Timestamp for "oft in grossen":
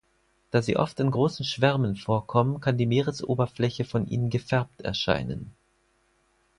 0.77-1.45